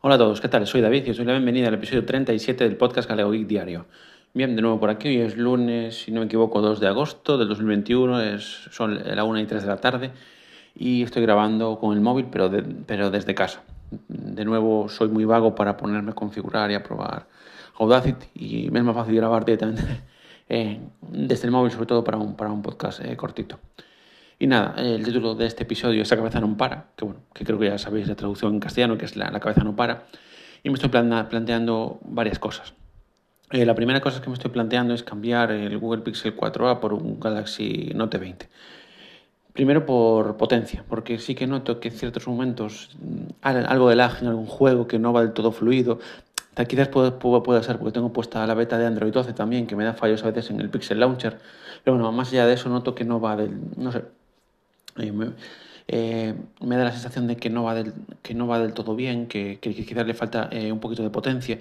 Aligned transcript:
Hola 0.00 0.14
a 0.14 0.18
todos, 0.18 0.40
¿qué 0.40 0.46
tal? 0.46 0.64
Soy 0.64 0.80
David 0.80 1.08
y 1.08 1.10
os 1.10 1.16
doy 1.16 1.26
la 1.26 1.32
bienvenida 1.32 1.66
al 1.66 1.74
episodio 1.74 2.06
37 2.06 2.62
del 2.62 2.76
podcast 2.76 3.08
Galego 3.08 3.32
Geek 3.32 3.48
Diario. 3.48 3.86
Bien, 4.32 4.54
de 4.54 4.62
nuevo 4.62 4.78
por 4.78 4.90
aquí, 4.90 5.08
hoy 5.08 5.16
es 5.22 5.36
lunes, 5.36 6.02
si 6.02 6.12
no 6.12 6.20
me 6.20 6.26
equivoco, 6.26 6.60
2 6.60 6.78
de 6.78 6.86
agosto 6.86 7.36
del 7.36 7.48
2021, 7.48 8.22
es, 8.22 8.68
son 8.70 8.96
la 9.04 9.24
1 9.24 9.40
y 9.40 9.46
3 9.46 9.60
de 9.60 9.68
la 9.68 9.78
tarde 9.78 10.12
y 10.76 11.02
estoy 11.02 11.22
grabando 11.22 11.80
con 11.80 11.94
el 11.94 12.00
móvil, 12.00 12.28
pero, 12.30 12.48
pero 12.86 13.10
desde 13.10 13.34
casa. 13.34 13.64
De 14.06 14.44
nuevo, 14.44 14.88
soy 14.88 15.08
muy 15.08 15.24
vago 15.24 15.56
para 15.56 15.76
ponerme 15.76 16.12
a 16.12 16.14
configurar 16.14 16.70
y 16.70 16.74
a 16.74 16.84
probar 16.84 17.26
Audacity 17.80 18.26
y 18.36 18.70
me 18.70 18.78
es 18.78 18.84
más 18.84 18.94
fácil 18.94 19.16
grabar 19.16 19.44
directamente 19.44 19.82
eh, 20.48 20.78
desde 21.00 21.46
el 21.46 21.50
móvil, 21.50 21.72
sobre 21.72 21.86
todo 21.86 22.04
para 22.04 22.18
un, 22.18 22.36
para 22.36 22.52
un 22.52 22.62
podcast 22.62 23.04
eh, 23.04 23.16
cortito. 23.16 23.58
Y 24.40 24.46
nada, 24.46 24.74
el 24.78 25.04
título 25.04 25.34
de 25.34 25.46
este 25.46 25.64
episodio 25.64 26.02
es 26.02 26.10
La 26.10 26.16
cabeza 26.16 26.40
no 26.40 26.56
para, 26.56 26.90
que 26.96 27.04
bueno, 27.04 27.20
que 27.34 27.44
creo 27.44 27.58
que 27.58 27.66
ya 27.66 27.78
sabéis 27.78 28.06
la 28.06 28.14
traducción 28.14 28.54
en 28.54 28.60
castellano, 28.60 28.96
que 28.96 29.04
es 29.04 29.16
La, 29.16 29.32
cabeza 29.40 29.64
no 29.64 29.74
para. 29.74 30.04
Y 30.62 30.70
me 30.70 30.74
estoy 30.74 30.90
planteando 30.90 31.98
varias 32.02 32.38
cosas. 32.38 32.72
Eh, 33.50 33.64
la 33.64 33.74
primera 33.74 34.00
cosa 34.00 34.20
que 34.20 34.28
me 34.28 34.34
estoy 34.34 34.50
planteando 34.50 34.94
es 34.94 35.02
cambiar 35.02 35.50
el 35.50 35.76
Google 35.78 36.02
Pixel 36.02 36.36
4a 36.36 36.78
por 36.78 36.92
un 36.92 37.18
Galaxy 37.18 37.92
Note 37.94 38.18
20. 38.18 38.48
Primero 39.54 39.84
por 39.86 40.36
potencia, 40.36 40.84
porque 40.88 41.18
sí 41.18 41.34
que 41.34 41.48
noto 41.48 41.80
que 41.80 41.88
en 41.88 41.94
ciertos 41.94 42.28
momentos 42.28 42.96
mm, 43.00 43.30
algo 43.42 43.88
de 43.88 43.96
lag 43.96 44.18
en 44.20 44.28
algún 44.28 44.46
juego 44.46 44.86
que 44.86 45.00
no 45.00 45.12
va 45.12 45.22
del 45.22 45.32
todo 45.32 45.50
fluido. 45.50 45.98
Quizás 46.68 46.88
puede, 46.88 47.12
puede, 47.12 47.62
ser 47.62 47.78
porque 47.78 47.92
tengo 47.92 48.12
puesta 48.12 48.46
la 48.46 48.54
beta 48.54 48.78
de 48.78 48.86
Android 48.86 49.12
12 49.12 49.32
también, 49.32 49.66
que 49.66 49.76
me 49.76 49.84
da 49.84 49.94
fallos 49.94 50.22
a 50.24 50.26
veces 50.26 50.50
en 50.50 50.60
el 50.60 50.70
Pixel 50.70 51.00
Launcher. 51.00 51.38
Pero 51.84 51.96
bueno, 51.96 52.12
más 52.12 52.30
allá 52.30 52.46
de 52.46 52.54
eso 52.54 52.68
noto 52.68 52.94
que 52.94 53.04
no 53.04 53.20
va 53.20 53.36
del... 53.36 53.56
No 53.76 53.92
sé, 53.92 54.02
eh, 55.00 56.34
me, 56.60 56.76
da 56.76 56.84
la 56.84 56.92
sensación 56.92 57.26
de 57.26 57.36
que 57.36 57.48
no 57.50 57.64
va 57.64 57.74
del, 57.74 57.94
que 58.22 58.34
no 58.34 58.46
va 58.46 58.58
del 58.58 58.74
todo 58.74 58.94
bien, 58.94 59.26
que, 59.26 59.58
que 59.60 59.74
quizás 59.74 60.06
le 60.06 60.14
falta 60.14 60.48
eh, 60.52 60.70
un 60.70 60.80
poquito 60.80 61.02
de 61.02 61.10
potencia. 61.10 61.58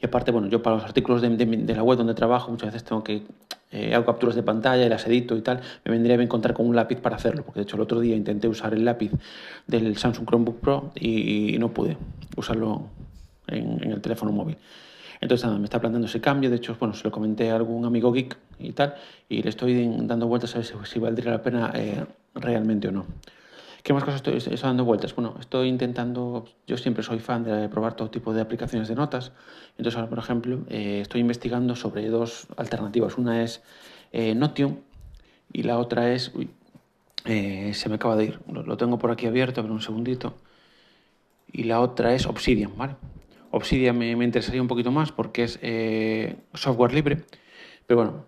Y 0.00 0.06
aparte, 0.06 0.30
bueno, 0.30 0.48
yo 0.48 0.62
para 0.62 0.76
los 0.76 0.84
artículos 0.84 1.20
de, 1.20 1.74
la 1.74 1.82
web 1.82 1.98
donde 1.98 2.14
trabajo 2.14 2.50
muchas 2.50 2.72
veces 2.72 2.84
tengo 2.84 3.04
que 3.04 3.22
eh, 3.72 3.94
hago 3.94 4.04
capturas 4.04 4.34
de 4.34 4.42
pantalla 4.42 4.84
y 4.84 4.88
las 4.88 5.06
edito 5.06 5.36
y 5.36 5.42
tal, 5.42 5.60
me 5.84 5.92
vendría 5.92 6.16
a 6.16 6.22
encontrar 6.22 6.54
con 6.54 6.66
un 6.66 6.74
lápiz 6.74 6.96
para 7.00 7.16
hacerlo, 7.16 7.44
porque 7.44 7.60
de 7.60 7.64
hecho 7.64 7.76
el 7.76 7.82
otro 7.82 8.00
día 8.00 8.16
intenté 8.16 8.48
usar 8.48 8.74
el 8.74 8.84
lápiz 8.84 9.12
del 9.66 9.96
Samsung 9.96 10.26
Chromebook 10.26 10.58
Pro 10.60 10.90
y, 10.98 11.56
no 11.58 11.72
pude 11.72 11.96
usarlo 12.36 12.88
en, 13.46 13.92
el 13.92 14.00
teléfono 14.00 14.32
móvil. 14.32 14.56
Entonces 15.20 15.44
nada, 15.44 15.58
me 15.58 15.64
está 15.64 15.80
planteando 15.80 16.06
ese 16.06 16.20
cambio, 16.20 16.50
de 16.50 16.56
hecho, 16.56 16.76
bueno, 16.78 16.94
se 16.94 17.04
lo 17.04 17.10
comenté 17.10 17.50
a 17.50 17.56
algún 17.56 17.84
amigo 17.84 18.12
geek 18.12 18.36
y 18.58 18.72
tal, 18.72 18.94
y 19.28 19.42
le 19.42 19.50
estoy 19.50 19.86
dando 20.02 20.26
vueltas 20.26 20.54
a 20.54 20.58
ver 20.58 20.66
si, 20.66 20.74
si 20.84 20.98
valdría 20.98 21.32
la 21.32 21.42
pena 21.42 21.72
realmente 22.34 22.88
o 22.88 22.92
no. 22.92 23.06
¿Qué 23.82 23.94
más 23.94 24.04
cosas 24.04 24.22
estoy, 24.26 24.56
dando 24.56 24.84
vueltas? 24.84 25.14
Bueno, 25.14 25.36
estoy 25.40 25.68
intentando, 25.68 26.44
yo 26.66 26.76
siempre 26.76 27.02
soy 27.02 27.18
fan 27.18 27.44
de 27.44 27.68
probar 27.68 27.94
todo 27.94 28.10
tipo 28.10 28.34
de 28.34 28.42
aplicaciones 28.42 28.88
de 28.88 28.94
notas. 28.94 29.32
Entonces 29.78 29.96
ahora, 29.96 30.10
por 30.10 30.18
ejemplo, 30.18 30.60
eh, 30.68 31.00
estoy 31.00 31.22
investigando 31.22 31.74
sobre 31.74 32.08
dos 32.08 32.46
alternativas. 32.56 33.16
Una 33.16 33.42
es 33.42 33.62
eh, 34.12 34.34
Notion 34.34 34.80
y 35.52 35.62
la 35.62 35.78
otra 35.78 36.12
es, 36.12 36.32
eh, 37.24 37.72
se 37.72 37.88
me 37.88 37.94
acaba 37.94 38.16
de 38.16 38.24
ir, 38.24 38.40
lo, 38.52 38.76
tengo 38.76 38.98
por 38.98 39.10
aquí 39.10 39.26
abierto, 39.26 39.62
pero 39.62 39.72
un 39.72 39.80
segundito. 39.80 40.34
Y 41.52 41.64
la 41.64 41.80
otra 41.80 42.14
es 42.14 42.26
Obsidian, 42.26 42.76
¿vale? 42.76 42.96
Obsidian 43.50 43.98
me, 43.98 44.10
interesaría 44.10 44.62
un 44.62 44.68
poquito 44.68 44.90
más 44.90 45.12
porque 45.12 45.44
es 45.44 45.58
software 46.54 46.92
libre, 46.92 47.24
pero 47.86 47.96
bueno, 48.02 48.24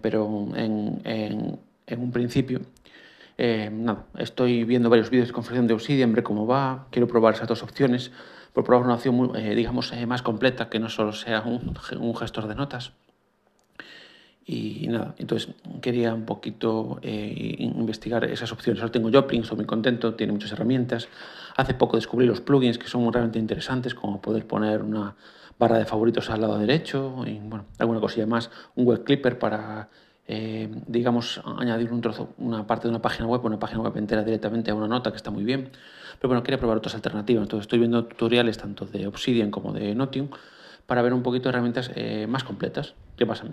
pero 0.00 0.48
en, 0.54 1.58
un 1.96 2.12
principio 2.12 2.60
eh, 3.40 3.70
nada, 3.72 4.06
estoy 4.18 4.64
viendo 4.64 4.90
varios 4.90 5.10
vídeos 5.10 5.28
de 5.28 5.32
configuración 5.32 5.68
de 5.68 5.74
Obsidian, 5.74 6.12
ver 6.12 6.24
cómo 6.24 6.48
va, 6.48 6.88
quiero 6.90 7.06
probar 7.06 7.34
esas 7.34 7.46
dos 7.46 7.62
opciones, 7.62 8.10
por 8.52 8.64
probar 8.64 8.84
una 8.84 8.94
opción 8.94 9.30
eh, 9.36 9.54
digamos, 9.54 9.92
eh, 9.92 10.06
más 10.06 10.22
completa, 10.22 10.68
que 10.68 10.80
no 10.80 10.88
solo 10.88 11.12
sea 11.12 11.42
un, 11.42 12.14
gestor 12.16 12.48
de 12.48 12.56
notas. 12.56 12.92
Y 14.50 14.86
nada, 14.88 15.14
entonces 15.18 15.54
quería 15.82 16.14
un 16.14 16.24
poquito 16.24 16.98
investigar 17.02 18.24
esas 18.24 18.50
opciones. 18.50 18.80
Ahora 18.80 18.90
tengo 18.90 19.10
Joplin, 19.12 19.42
estoy 19.42 19.58
muy 19.58 19.66
contento, 19.66 20.14
tiene 20.14 20.32
muchas 20.32 20.52
herramientas. 20.52 21.06
Hace 21.54 21.74
poco 21.74 21.96
descubrí 21.96 22.26
los 22.26 22.40
plugins 22.40 22.78
que 22.78 22.88
son 22.88 23.12
realmente 23.12 23.38
interesantes, 23.38 23.94
como 23.94 24.22
poder 24.22 24.46
poner 24.46 24.82
una 24.82 25.16
barra 25.58 25.76
de 25.76 25.84
favoritos 25.84 26.30
al 26.30 26.40
lado 26.40 26.58
derecho 26.58 27.24
y 27.26 27.38
bueno, 27.40 27.66
alguna 27.78 28.00
cosilla 28.00 28.26
más, 28.26 28.50
un 28.74 28.86
web 28.86 29.04
clipper 29.04 29.38
para 29.38 29.90
eh, 30.30 30.68
digamos, 30.86 31.40
añadir 31.58 31.90
un 31.90 32.02
trozo, 32.02 32.34
una 32.36 32.66
parte 32.66 32.86
de 32.86 32.90
una 32.90 33.00
página 33.00 33.26
web, 33.26 33.42
una 33.44 33.58
página 33.58 33.80
web 33.80 33.96
entera 33.96 34.22
directamente 34.22 34.70
a 34.70 34.74
una 34.74 34.86
nota, 34.86 35.10
que 35.10 35.16
está 35.16 35.30
muy 35.30 35.42
bien. 35.42 35.70
Pero 36.20 36.28
bueno, 36.28 36.42
quería 36.42 36.58
probar 36.58 36.76
otras 36.76 36.94
alternativas. 36.94 37.42
Entonces 37.42 37.64
estoy 37.64 37.78
viendo 37.78 38.04
tutoriales 38.04 38.58
tanto 38.58 38.84
de 38.84 39.06
Obsidian 39.06 39.50
como 39.50 39.72
de 39.72 39.94
Notion 39.94 40.30
para 40.86 41.00
ver 41.00 41.14
un 41.14 41.22
poquito 41.22 41.44
de 41.44 41.50
herramientas 41.50 41.90
eh, 41.94 42.26
más 42.26 42.44
completas. 42.44 42.94
¿Qué 43.16 43.24
pasa? 43.24 43.44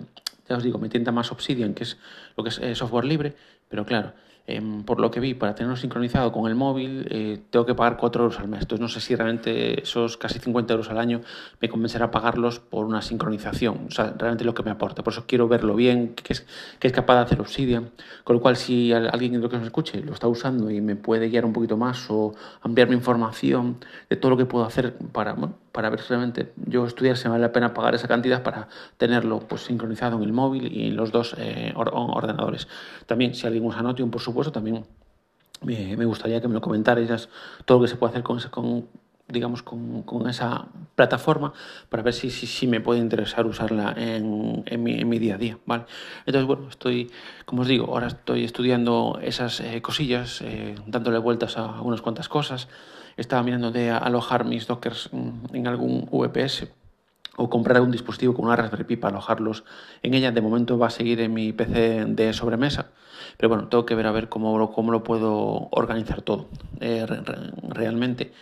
Ya 0.48 0.56
os 0.56 0.62
digo, 0.62 0.78
me 0.78 0.88
tienta 0.88 1.12
más 1.12 1.32
Obsidian, 1.32 1.74
que 1.74 1.84
es 1.84 1.98
lo 2.36 2.44
que 2.44 2.50
es 2.50 2.58
eh, 2.58 2.74
software 2.74 3.04
libre, 3.04 3.34
pero 3.68 3.84
claro, 3.84 4.12
Em, 4.48 4.84
por 4.84 5.00
lo 5.00 5.10
que 5.10 5.18
vi, 5.18 5.34
para 5.34 5.56
tenerlo 5.56 5.76
sincronizado 5.76 6.30
con 6.30 6.48
el 6.48 6.54
móvil, 6.54 7.08
eh, 7.10 7.40
tengo 7.50 7.66
que 7.66 7.74
pagar 7.74 7.96
4 7.96 8.22
euros 8.22 8.38
al 8.38 8.46
mes. 8.46 8.60
Entonces 8.62 8.80
no 8.80 8.88
sé 8.88 9.00
si 9.00 9.16
realmente 9.16 9.82
esos 9.82 10.16
casi 10.16 10.38
50 10.38 10.72
euros 10.72 10.88
al 10.88 10.98
año 10.98 11.20
me 11.60 11.68
convencerá 11.68 12.12
pagarlos 12.12 12.60
por 12.60 12.86
una 12.86 13.02
sincronización. 13.02 13.86
O 13.88 13.90
sea, 13.90 14.14
realmente 14.16 14.44
lo 14.44 14.54
que 14.54 14.62
me 14.62 14.70
aporta. 14.70 15.02
Por 15.02 15.12
eso 15.12 15.24
quiero 15.26 15.48
verlo 15.48 15.74
bien, 15.74 16.14
qué 16.14 16.32
es, 16.32 16.46
es 16.80 16.92
capaz 16.92 17.16
de 17.16 17.20
hacer 17.22 17.40
Obsidian. 17.40 17.90
Con 18.22 18.36
lo 18.36 18.42
cual, 18.42 18.56
si 18.56 18.92
alguien 18.92 19.40
lo 19.40 19.48
que 19.48 19.58
me 19.58 19.64
escuche 19.64 20.00
lo 20.02 20.12
está 20.12 20.28
usando 20.28 20.70
y 20.70 20.80
me 20.80 20.94
puede 20.94 21.28
guiar 21.28 21.44
un 21.44 21.52
poquito 21.52 21.76
más 21.76 22.08
o 22.08 22.32
ampliarme 22.62 22.94
información 22.94 23.78
de 24.08 24.16
todo 24.16 24.30
lo 24.30 24.36
que 24.36 24.46
puedo 24.46 24.64
hacer 24.64 24.94
para, 25.12 25.34
para 25.76 25.90
ver 25.90 26.00
si 26.00 26.08
realmente 26.08 26.54
yo 26.56 26.86
estudiar 26.86 27.18
si 27.18 27.28
vale 27.28 27.42
la 27.42 27.52
pena 27.52 27.74
pagar 27.74 27.94
esa 27.94 28.08
cantidad 28.08 28.42
para 28.42 28.68
tenerlo 28.96 29.40
pues, 29.40 29.60
sincronizado 29.64 30.16
en 30.16 30.22
el 30.22 30.32
móvil 30.32 30.72
y 30.72 30.86
en 30.86 30.96
los 30.96 31.12
dos 31.12 31.36
eh, 31.38 31.74
ordenadores. 31.76 32.66
También, 33.04 33.34
si 33.34 33.46
alguien 33.46 33.62
usa 33.66 33.82
Notion, 33.82 34.10
por 34.10 34.22
supuesto, 34.22 34.50
también 34.50 34.86
me, 35.60 36.04
gustaría 36.06 36.40
que 36.40 36.48
me 36.48 36.54
lo 36.54 36.62
comentarais 36.62 37.28
todo 37.66 37.78
lo 37.78 37.82
que 37.84 37.88
se 37.88 37.96
puede 37.96 38.12
hacer 38.12 38.22
con, 38.22 38.40
con 38.50 38.86
digamos, 39.28 39.62
con, 39.62 40.02
con, 40.02 40.28
esa 40.28 40.66
plataforma 40.94 41.52
para 41.88 42.02
ver 42.02 42.14
si, 42.14 42.30
si, 42.30 42.46
si, 42.46 42.66
me 42.66 42.80
puede 42.80 43.00
interesar 43.00 43.46
usarla 43.46 43.94
en, 43.96 44.62
en, 44.66 44.82
mi, 44.82 45.00
en, 45.00 45.08
mi, 45.08 45.18
día 45.18 45.34
a 45.34 45.38
día, 45.38 45.58
¿vale? 45.66 45.84
Entonces, 46.26 46.46
bueno, 46.46 46.68
estoy, 46.68 47.10
como 47.44 47.62
os 47.62 47.68
digo, 47.68 47.86
ahora 47.86 48.06
estoy 48.08 48.44
estudiando 48.44 49.18
esas 49.22 49.60
eh, 49.60 49.82
cosillas, 49.82 50.42
eh, 50.42 50.76
dándole 50.86 51.18
vueltas 51.18 51.58
a 51.58 51.80
unas 51.80 52.02
cuantas 52.02 52.28
cosas. 52.28 52.68
Estaba 53.16 53.42
mirando 53.42 53.72
de 53.72 53.90
alojar 53.90 54.44
mis 54.44 54.66
dockers 54.66 55.10
en 55.52 55.66
algún 55.66 56.06
VPS 56.12 56.68
o 57.36 57.50
comprar 57.50 57.76
algún 57.76 57.92
dispositivo 57.92 58.34
con 58.34 58.46
una 58.46 58.56
Raspberry 58.56 58.84
Pi 58.84 58.96
para 58.96 59.16
alojarlos 59.16 59.64
en 60.02 60.14
ella. 60.14 60.32
De 60.32 60.40
momento 60.40 60.78
va 60.78 60.88
a 60.88 60.90
seguir 60.90 61.20
en 61.20 61.32
mi 61.32 61.52
PC 61.52 62.04
de 62.06 62.32
sobremesa, 62.32 62.90
pero 63.36 63.48
bueno, 63.48 63.68
tengo 63.68 63.86
que 63.86 63.94
ver 63.94 64.06
a 64.06 64.12
ver 64.12 64.28
cómo, 64.28 64.72
cómo 64.72 64.92
lo 64.92 65.02
puedo 65.02 65.68
organizar 65.70 66.22
todo 66.22 66.48
eh, 66.80 67.06
realmente 67.68 68.32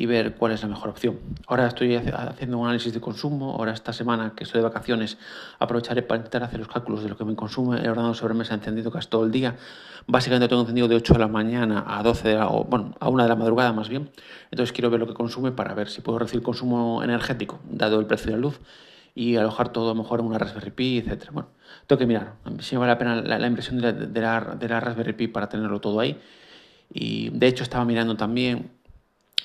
y 0.00 0.06
ver 0.06 0.36
cuál 0.36 0.52
es 0.52 0.62
la 0.62 0.68
mejor 0.68 0.90
opción. 0.90 1.18
Ahora 1.48 1.66
estoy 1.66 1.96
haciendo 1.96 2.56
un 2.56 2.66
análisis 2.66 2.94
de 2.94 3.00
consumo, 3.00 3.56
ahora 3.58 3.72
esta 3.72 3.92
semana 3.92 4.32
que 4.36 4.44
estoy 4.44 4.60
de 4.60 4.68
vacaciones 4.68 5.18
aprovecharé 5.58 6.02
para 6.02 6.18
intentar 6.18 6.44
hacer 6.44 6.60
los 6.60 6.68
cálculos 6.68 7.02
de 7.02 7.08
lo 7.08 7.16
que 7.16 7.24
me 7.24 7.34
consume, 7.34 7.84
he 7.84 7.88
ordenado 7.90 8.14
sobremesa 8.14 8.54
encendido 8.54 8.92
casi 8.92 9.08
todo 9.08 9.24
el 9.24 9.32
día, 9.32 9.56
básicamente 10.06 10.46
tengo 10.46 10.60
encendido 10.62 10.86
de 10.86 10.94
8 10.94 11.14
de 11.14 11.18
la 11.18 11.26
mañana 11.26 11.84
a 11.84 12.04
12 12.04 12.28
de 12.28 12.34
la, 12.36 12.46
o, 12.46 12.62
bueno, 12.62 12.94
a 13.00 13.08
1 13.08 13.24
de 13.24 13.28
la 13.28 13.34
madrugada 13.34 13.72
más 13.72 13.88
bien, 13.88 14.08
entonces 14.52 14.72
quiero 14.72 14.88
ver 14.88 15.00
lo 15.00 15.08
que 15.08 15.14
consume 15.14 15.50
para 15.50 15.74
ver 15.74 15.88
si 15.88 16.00
puedo 16.00 16.20
recibir 16.20 16.44
consumo 16.44 17.02
energético, 17.02 17.58
dado 17.68 17.98
el 17.98 18.06
precio 18.06 18.26
de 18.26 18.36
la 18.36 18.38
luz, 18.38 18.60
y 19.16 19.34
alojar 19.34 19.72
todo 19.72 19.90
a 19.90 19.94
lo 19.94 20.00
mejor 20.00 20.20
en 20.20 20.26
una 20.26 20.38
Raspberry 20.38 20.70
Pi, 20.70 20.98
etc. 20.98 21.30
Bueno, 21.32 21.48
tengo 21.88 21.98
que 21.98 22.06
mirar. 22.06 22.34
Si 22.60 22.76
vale 22.76 22.92
la 22.92 22.98
pena 22.98 23.16
la, 23.16 23.46
impresión 23.48 23.80
de 23.80 23.92
de, 23.92 24.20
la, 24.20 24.54
de 24.56 24.68
la 24.68 24.78
Raspberry 24.78 25.12
Pi 25.14 25.26
para 25.26 25.48
tenerlo 25.48 25.80
todo 25.80 25.98
ahí, 25.98 26.20
y 26.94 27.30
de 27.30 27.48
hecho 27.48 27.64
estaba 27.64 27.84
mirando 27.84 28.16
también 28.16 28.77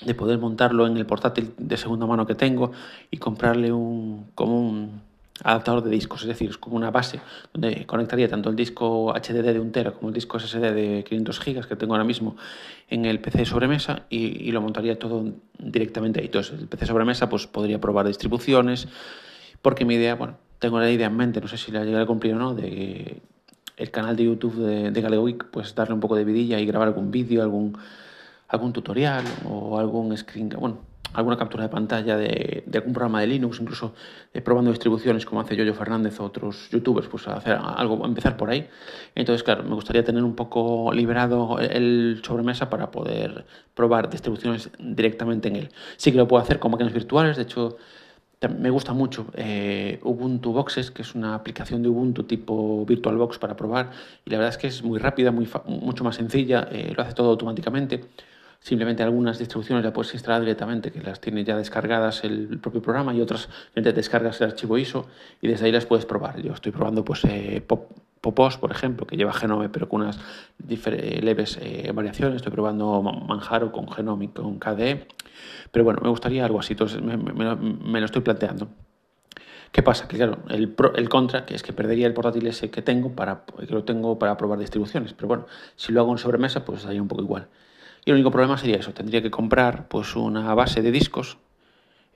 de 0.01 0.13
poder 0.13 0.39
montarlo 0.39 0.87
en 0.87 0.97
el 0.97 1.05
portátil 1.05 1.53
de 1.57 1.77
segunda 1.77 2.05
mano 2.05 2.25
que 2.25 2.35
tengo 2.35 2.71
y 3.11 3.17
comprarle 3.17 3.71
un, 3.71 4.27
como 4.35 4.59
un 4.59 5.01
adaptador 5.43 5.83
de 5.83 5.89
discos, 5.89 6.21
es 6.21 6.27
decir, 6.27 6.49
es 6.49 6.57
como 6.57 6.75
una 6.75 6.91
base 6.91 7.19
donde 7.53 7.85
conectaría 7.85 8.29
tanto 8.29 8.49
el 8.49 8.55
disco 8.55 9.13
HDD 9.13 9.53
de 9.53 9.59
1 9.59 9.71
tera 9.71 9.91
como 9.91 10.09
el 10.09 10.13
disco 10.13 10.39
SSD 10.39 10.73
de 10.73 11.03
500 11.07 11.39
gigas 11.39 11.67
que 11.67 11.75
tengo 11.75 11.93
ahora 11.93 12.05
mismo 12.05 12.35
en 12.89 13.05
el 13.05 13.19
PC 13.19 13.45
sobremesa 13.45 14.03
y, 14.09 14.47
y 14.47 14.51
lo 14.51 14.61
montaría 14.61 14.99
todo 14.99 15.25
directamente 15.57 16.19
ahí. 16.19 16.27
Entonces, 16.27 16.59
el 16.59 16.67
PC 16.67 16.85
sobremesa 16.85 17.29
pues 17.29 17.47
podría 17.47 17.81
probar 17.81 18.07
distribuciones, 18.07 18.87
porque 19.61 19.85
mi 19.85 19.95
idea, 19.95 20.15
bueno, 20.15 20.37
tengo 20.59 20.79
la 20.79 20.89
idea 20.91 21.07
en 21.07 21.17
mente, 21.17 21.41
no 21.41 21.47
sé 21.47 21.57
si 21.57 21.71
la 21.71 21.83
llegaré 21.83 22.03
a 22.03 22.07
cumplir 22.07 22.35
o 22.35 22.37
no, 22.37 22.53
de 22.53 23.21
el 23.75 23.89
canal 23.89 24.15
de 24.15 24.25
YouTube 24.25 24.55
de, 24.55 24.91
de 24.91 25.35
pues 25.51 25.73
darle 25.73 25.95
un 25.95 25.99
poco 25.99 26.15
de 26.15 26.23
vidilla 26.23 26.59
y 26.59 26.65
grabar 26.65 26.89
algún 26.89 27.09
vídeo, 27.09 27.41
algún 27.41 27.75
algún 28.53 28.71
tutorial 28.71 29.23
o 29.49 29.79
algún 29.79 30.15
screen, 30.15 30.49
bueno, 30.49 30.77
alguna 31.13 31.37
captura 31.37 31.63
de 31.63 31.69
pantalla 31.69 32.17
de, 32.17 32.63
algún 32.73 32.93
programa 32.93 33.21
de 33.21 33.27
Linux, 33.27 33.59
incluso 33.59 33.93
eh, 34.33 34.41
probando 34.41 34.71
distribuciones 34.71 35.25
como 35.25 35.41
hace 35.41 35.55
Yoyo 35.55 35.73
Fernández 35.73 36.19
o 36.19 36.23
otros 36.23 36.69
youtubers, 36.71 37.07
pues 37.07 37.27
hacer 37.27 37.57
algo, 37.61 38.05
empezar 38.05 38.37
por 38.37 38.49
ahí. 38.49 38.67
Entonces, 39.15 39.43
claro, 39.43 39.63
me 39.63 39.75
gustaría 39.75 40.03
tener 40.03 40.23
un 40.23 40.35
poco 40.35 40.91
liberado 40.93 41.59
el 41.59 42.21
sobremesa 42.23 42.69
para 42.69 42.91
poder 42.91 43.45
probar 43.73 44.09
distribuciones 44.09 44.69
directamente 44.79 45.47
en 45.49 45.55
él. 45.55 45.69
Sí 45.97 46.11
que 46.11 46.17
lo 46.17 46.27
puedo 46.27 46.41
hacer 46.41 46.59
con 46.59 46.71
máquinas 46.71 46.93
virtuales, 46.93 47.37
de 47.37 47.43
hecho 47.43 47.77
me 48.49 48.69
gusta 48.69 48.93
mucho 48.93 49.27
eh, 49.35 49.99
Ubuntu 50.03 50.51
Boxes, 50.51 50.91
que 50.91 51.01
es 51.01 51.15
una 51.15 51.35
aplicación 51.35 51.81
de 51.81 51.89
Ubuntu 51.89 52.23
tipo 52.23 52.85
VirtualBox 52.85 53.37
para 53.37 53.55
probar. 53.55 53.91
Y 54.25 54.29
la 54.31 54.37
verdad 54.37 54.53
es 54.53 54.57
que 54.57 54.67
es 54.67 54.83
muy 54.83 54.99
rápida, 54.99 55.31
muy 55.31 55.47
mucho 55.65 56.03
más 56.03 56.15
sencilla, 56.15 56.67
eh, 56.71 56.93
lo 56.95 57.03
hace 57.03 57.13
todo 57.13 57.29
automáticamente. 57.29 58.03
Simplemente 58.63 59.03
algunas 59.03 59.37
distribuciones 59.37 59.83
la 59.83 59.91
puedes 59.91 60.13
instalar 60.13 60.39
directamente, 60.39 60.89
que 60.89 61.01
las 61.01 61.19
tiene 61.19 61.43
ya 61.43 61.57
descargadas 61.57 62.23
el 62.23 62.59
propio 62.59 62.81
programa, 62.81 63.13
y 63.13 63.19
otras 63.19 63.49
te 63.73 63.91
descargas 63.91 64.39
el 64.39 64.47
archivo 64.47 64.77
ISO 64.77 65.05
y 65.41 65.49
desde 65.49 65.65
ahí 65.65 65.73
las 65.73 65.85
puedes 65.85 66.05
probar. 66.05 66.41
Yo 66.41 66.53
estoy 66.53 66.71
probando 66.71 67.03
pues 67.03 67.25
eh, 67.25 67.61
Pop, 67.67 67.91
Popos, 68.21 68.57
por 68.57 68.71
ejemplo, 68.71 69.05
que 69.05 69.17
lleva 69.17 69.33
Genome 69.33 69.67
pero 69.67 69.89
con 69.89 70.03
unas 70.03 70.17
leves 70.65 71.59
variaciones. 71.93 72.37
Estoy 72.37 72.53
probando 72.53 73.01
Manjaro 73.01 73.73
con 73.73 73.91
Genome 73.91 74.25
y 74.25 74.27
con 74.29 74.59
KDE. 74.59 75.07
Pero 75.69 75.83
bueno, 75.83 75.99
me 76.01 76.07
gustaría 76.07 76.45
algo 76.45 76.61
así, 76.61 76.71
entonces 76.71 77.01
me, 77.01 77.99
lo 77.99 78.05
estoy 78.05 78.21
planteando. 78.21 78.69
¿Qué 79.73 79.83
pasa? 79.83 80.07
Que 80.07 80.15
claro, 80.15 80.37
el, 80.47 80.73
el, 80.95 81.09
contra, 81.09 81.45
que 81.45 81.55
es 81.55 81.63
que 81.63 81.73
perdería 81.73 82.07
el 82.07 82.13
portátil 82.13 82.47
ese 82.47 82.69
que 82.69 82.81
tengo 82.81 83.11
para 83.11 83.43
que 83.43 83.73
lo 83.73 83.83
tengo 83.83 84.17
para 84.17 84.37
probar 84.37 84.57
distribuciones. 84.57 85.13
Pero 85.13 85.27
bueno, 85.27 85.47
si 85.75 85.91
lo 85.91 85.99
hago 85.99 86.13
en 86.13 86.17
sobremesa, 86.17 86.63
pues 86.63 86.83
sería 86.83 87.01
un 87.01 87.09
poco 87.09 87.23
igual. 87.23 87.49
Y 88.05 88.09
el 88.09 88.15
único 88.15 88.31
problema 88.31 88.57
sería 88.57 88.77
eso, 88.77 88.93
tendría 88.93 89.21
que 89.21 89.31
comprar 89.31 89.87
pues 89.87 90.15
una 90.15 90.53
base 90.53 90.81
de 90.81 90.91
discos, 90.91 91.37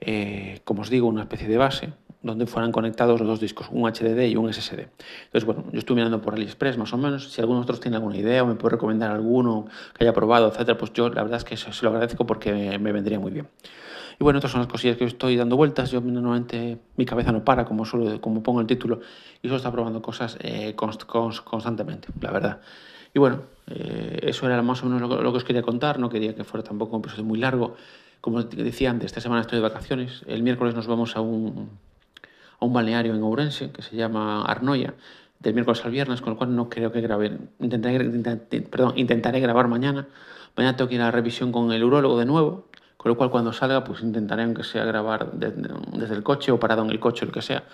eh, 0.00 0.60
como 0.64 0.82
os 0.82 0.90
digo, 0.90 1.08
una 1.08 1.22
especie 1.22 1.48
de 1.48 1.56
base, 1.56 1.92
donde 2.22 2.46
fueran 2.46 2.72
conectados 2.72 3.20
los 3.20 3.28
dos 3.28 3.40
discos, 3.40 3.68
un 3.70 3.90
HDD 3.90 4.28
y 4.28 4.36
un 4.36 4.52
SSD. 4.52 4.88
Entonces, 5.26 5.44
bueno, 5.44 5.64
yo 5.72 5.78
estuve 5.78 5.96
mirando 5.96 6.20
por 6.20 6.34
AliExpress 6.34 6.76
más 6.76 6.92
o 6.92 6.98
menos, 6.98 7.32
si 7.32 7.40
alguno 7.40 7.60
de 7.60 7.62
vosotros 7.62 7.80
tiene 7.80 7.96
alguna 7.96 8.16
idea 8.16 8.42
o 8.42 8.46
me 8.46 8.54
puede 8.54 8.72
recomendar 8.72 9.10
alguno 9.10 9.66
que 9.96 10.04
haya 10.04 10.12
probado, 10.12 10.48
etcétera, 10.48 10.76
pues 10.76 10.92
yo 10.92 11.08
la 11.08 11.22
verdad 11.22 11.38
es 11.38 11.44
que 11.44 11.56
se 11.56 11.70
lo 11.82 11.90
agradezco 11.90 12.26
porque 12.26 12.78
me 12.78 12.92
vendría 12.92 13.18
muy 13.18 13.30
bien. 13.30 13.48
Y 14.20 14.24
bueno, 14.24 14.38
otras 14.38 14.50
son 14.50 14.60
las 14.60 14.68
cosillas 14.68 14.96
que 14.96 15.04
estoy 15.04 15.36
dando 15.36 15.56
vueltas. 15.56 15.90
Yo 15.92 16.00
normalmente 16.00 16.78
mi 16.96 17.04
cabeza 17.04 17.30
no 17.30 17.44
para, 17.44 17.64
como 17.64 17.84
solo, 17.84 18.20
como 18.20 18.42
pongo 18.42 18.60
el 18.60 18.66
título, 18.66 19.00
y 19.42 19.48
solo 19.48 19.58
está 19.58 19.70
probando 19.70 20.02
cosas 20.02 20.36
eh, 20.40 20.74
constantemente, 20.74 22.08
la 22.20 22.32
verdad. 22.32 22.60
Y 23.18 23.20
bueno, 23.20 23.42
eh, 23.66 24.20
eso 24.22 24.46
era 24.46 24.62
más 24.62 24.84
o 24.84 24.86
menos 24.86 25.10
lo, 25.10 25.32
que 25.32 25.38
os 25.38 25.42
quería 25.42 25.62
contar. 25.62 25.98
No 25.98 26.08
quería 26.08 26.36
que 26.36 26.44
fuera 26.44 26.62
tampoco 26.62 26.94
un 26.94 27.02
episodio 27.02 27.24
muy 27.24 27.40
largo. 27.40 27.74
Como 28.20 28.44
decía 28.44 28.90
antes, 28.90 29.06
esta 29.06 29.20
semana 29.20 29.40
estoy 29.40 29.56
de 29.56 29.62
vacaciones. 29.62 30.22
El 30.28 30.44
miércoles 30.44 30.76
nos 30.76 30.86
vamos 30.86 31.16
a 31.16 31.20
un 31.20 31.68
a 32.60 32.64
un 32.64 32.72
balneario 32.72 33.16
en 33.16 33.22
Ourense 33.24 33.72
que 33.72 33.82
se 33.82 33.96
llama 33.96 34.44
Arnoya, 34.44 34.94
del 35.40 35.54
miércoles 35.54 35.84
al 35.84 35.90
viernes, 35.90 36.20
con 36.20 36.34
lo 36.34 36.36
cual 36.36 36.54
no 36.54 36.68
creo 36.68 36.92
que 36.92 37.00
grabe. 37.00 37.38
Intentaré, 37.58 38.08
perdón, 38.70 38.92
intentaré 38.94 39.40
grabar 39.40 39.66
mañana. 39.66 40.06
Mañana 40.56 40.76
tengo 40.76 40.88
que 40.88 40.94
ir 40.94 41.00
a 41.00 41.06
la 41.06 41.10
revisión 41.10 41.50
con 41.50 41.72
el 41.72 41.82
urólogo 41.82 42.20
de 42.20 42.24
nuevo, 42.24 42.68
con 42.96 43.10
lo 43.10 43.16
cual 43.16 43.30
cuando 43.30 43.52
salga, 43.52 43.82
pues 43.82 44.00
intentaré, 44.00 44.44
aunque 44.44 44.62
sea, 44.62 44.84
grabar 44.84 45.32
desde 45.32 46.14
el 46.14 46.22
coche 46.22 46.52
o 46.52 46.60
parado 46.60 46.84
en 46.84 46.90
el 46.90 47.00
coche, 47.00 47.26
lo 47.26 47.32
que 47.32 47.42
sea, 47.42 47.64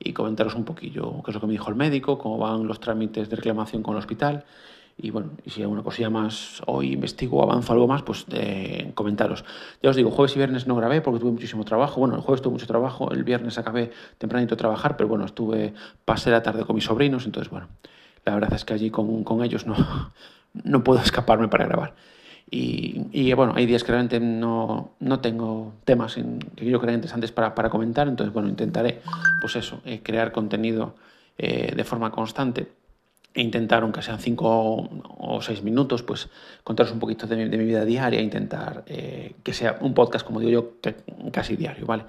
y 0.00 0.12
comentaros 0.12 0.56
un 0.56 0.64
poquillo 0.64 1.22
qué 1.24 1.30
es 1.30 1.34
lo 1.36 1.40
que 1.40 1.46
me 1.46 1.52
dijo 1.52 1.70
el 1.70 1.76
médico, 1.76 2.18
cómo 2.18 2.38
van 2.38 2.66
los 2.66 2.80
trámites 2.80 3.30
de 3.30 3.36
reclamación 3.36 3.84
con 3.84 3.94
el 3.94 3.98
hospital 4.00 4.44
y 5.00 5.10
bueno, 5.10 5.30
y 5.44 5.50
si 5.50 5.62
alguna 5.62 5.84
cosilla 5.84 6.10
más 6.10 6.60
hoy 6.66 6.92
investigo 6.92 7.40
avanzo 7.40 7.72
algo 7.72 7.86
más, 7.86 8.02
pues 8.02 8.26
eh, 8.32 8.90
comentaros. 8.94 9.44
Ya 9.80 9.90
os 9.90 9.96
digo, 9.96 10.10
jueves 10.10 10.34
y 10.34 10.38
viernes 10.38 10.66
no 10.66 10.74
grabé 10.74 11.00
porque 11.00 11.20
tuve 11.20 11.30
muchísimo 11.30 11.64
trabajo. 11.64 12.00
Bueno, 12.00 12.16
el 12.16 12.20
jueves 12.20 12.42
tuve 12.42 12.54
mucho 12.54 12.66
trabajo, 12.66 13.12
el 13.12 13.22
viernes 13.22 13.58
acabé 13.58 13.92
tempranito 14.18 14.56
de 14.56 14.58
trabajar, 14.58 14.96
pero 14.96 15.08
bueno, 15.08 15.24
estuve, 15.24 15.72
pasé 16.04 16.30
la 16.30 16.42
tarde 16.42 16.64
con 16.64 16.74
mis 16.74 16.84
sobrinos, 16.84 17.26
entonces 17.26 17.48
bueno, 17.48 17.68
la 18.24 18.34
verdad 18.34 18.52
es 18.54 18.64
que 18.64 18.74
allí 18.74 18.90
con, 18.90 19.22
con 19.22 19.44
ellos 19.44 19.66
no, 19.66 19.76
no 20.64 20.82
puedo 20.82 21.00
escaparme 21.00 21.46
para 21.46 21.66
grabar. 21.66 21.94
Y, 22.50 23.02
y, 23.12 23.32
bueno, 23.34 23.52
hay 23.54 23.66
días 23.66 23.84
que 23.84 23.92
realmente 23.92 24.18
no, 24.18 24.92
no 25.00 25.20
tengo 25.20 25.74
temas 25.84 26.14
que 26.14 26.70
yo 26.70 26.80
creo 26.80 26.94
interesantes 26.94 27.30
para, 27.30 27.54
para, 27.54 27.68
comentar, 27.68 28.08
entonces 28.08 28.32
bueno, 28.32 28.48
intentaré, 28.48 29.02
pues 29.40 29.54
eso, 29.54 29.82
eh, 29.84 30.00
crear 30.02 30.32
contenido 30.32 30.94
eh, 31.36 31.74
de 31.76 31.84
forma 31.84 32.10
constante 32.10 32.77
intentar, 33.42 33.82
aunque 33.82 34.02
sean 34.02 34.18
cinco 34.18 34.88
o 35.18 35.40
seis 35.42 35.62
minutos, 35.62 36.02
pues 36.02 36.28
contaros 36.64 36.92
un 36.92 36.98
poquito 36.98 37.26
de 37.26 37.36
mi, 37.36 37.64
vida 37.64 37.84
diaria, 37.84 38.20
intentar 38.20 38.84
eh, 38.86 39.34
que 39.42 39.52
sea 39.52 39.78
un 39.80 39.94
podcast, 39.94 40.26
como 40.26 40.40
digo 40.40 40.52
yo, 40.52 40.92
casi 41.32 41.56
diario, 41.56 41.86
¿vale? 41.86 42.04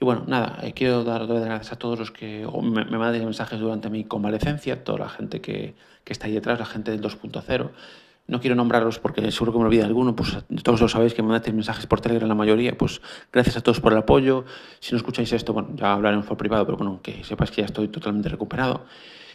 Y 0.00 0.04
bueno, 0.04 0.24
nada, 0.26 0.58
eh, 0.62 0.72
quiero 0.72 1.02
dar, 1.02 1.22
las 1.22 1.44
gracias 1.44 1.72
a 1.72 1.76
todos 1.76 1.98
los 1.98 2.10
que 2.10 2.46
me, 2.62 2.84
me 2.84 2.98
mensajes 2.98 3.58
durante 3.58 3.90
mi 3.90 4.04
convalecencia, 4.04 4.84
toda 4.84 4.98
la 4.98 5.08
gente 5.08 5.40
que, 5.40 5.74
que 6.04 6.12
está 6.12 6.26
ahí 6.26 6.32
detrás, 6.32 6.58
la 6.58 6.66
gente 6.66 6.90
del 6.90 7.02
2.0. 7.02 7.70
No 8.28 8.40
quiero 8.40 8.54
nombrarlos 8.54 8.98
porque 8.98 9.32
seguro 9.32 9.52
que 9.52 9.58
me 9.58 9.64
olvida 9.64 9.86
alguno, 9.86 10.14
pues 10.14 10.36
todos 10.62 10.80
lo 10.82 10.88
sabéis 10.88 11.14
que 11.14 11.22
me 11.22 11.28
mandáis 11.28 11.54
mensajes 11.54 11.86
por 11.86 12.02
Telegram 12.02 12.28
la 12.28 12.34
mayoría, 12.34 12.76
pues 12.76 13.00
gracias 13.32 13.56
a 13.56 13.62
todos 13.62 13.80
por 13.80 13.92
el 13.92 13.98
apoyo. 13.98 14.44
Si 14.80 14.92
no 14.92 14.98
escucháis 14.98 15.32
esto, 15.32 15.54
bueno, 15.54 15.70
ya 15.74 15.94
hablaremos 15.94 16.26
por 16.26 16.36
privado, 16.36 16.66
pero 16.66 16.76
bueno, 16.76 17.00
que 17.02 17.24
sepáis 17.24 17.50
que 17.50 17.62
ya 17.62 17.66
estoy 17.66 17.88
totalmente 17.88 18.28
recuperado. 18.28 18.84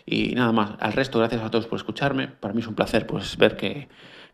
Y 0.06 0.36
nada 0.36 0.52
más, 0.52 0.72
al 0.80 0.94
resto, 0.94 1.20
gracias 1.20 1.42
a 1.42 1.50
todos 1.50 1.68
por 1.68 1.78
escucharme. 1.78 2.28
Para 2.28 2.54
mí 2.54 2.62
es 2.62 2.68
un 2.68 2.76
placer 2.76 3.08
pues, 3.08 3.38
ver 3.38 3.56
que, 3.56 3.88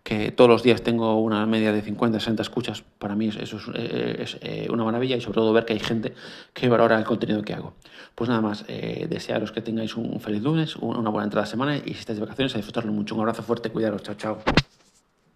que 0.04 0.32
todos 0.32 0.50
los 0.50 0.64
días 0.64 0.82
tengo 0.82 1.22
una 1.22 1.46
media 1.46 1.72
de 1.72 1.82
50, 1.82 2.20
60 2.20 2.42
escuchas. 2.42 2.84
Para 2.98 3.16
mí 3.16 3.28
eso 3.28 3.58
es, 3.58 3.64
eh, 3.76 4.26
eh, 4.42 4.68
una 4.72 4.84
maravilla 4.84 5.16
y 5.16 5.22
sobre 5.22 5.36
todo 5.36 5.54
ver 5.54 5.66
que 5.66 5.74
hay 5.74 5.80
gente 5.80 6.14
que 6.54 6.68
valora 6.70 6.98
el 6.98 7.06
contenido 7.06 7.44
que 7.44 7.54
hago. 7.54 7.76
Pues 8.16 8.30
nada 8.30 8.42
más, 8.42 8.66
eh, 8.68 9.08
desearos 9.10 9.52
que 9.52 9.62
tengáis 9.62 9.96
un 9.96 10.20
feliz 10.20 10.42
lunes, 10.42 10.76
una 10.78 11.10
buena 11.10 11.26
entrada 11.26 11.46
de 11.46 11.52
semana 11.52 11.78
y 11.78 11.94
si 11.94 12.00
estáis 12.00 12.18
de 12.20 12.26
vacaciones 12.26 12.54
a 12.56 12.58
disfrutarlo 12.58 12.92
mucho. 12.92 13.16
Un 13.16 13.22
abrazo 13.22 13.44
fuerte, 13.44 13.70
cuidaros, 13.70 14.04
chao, 14.04 14.16
chao. 14.16 14.40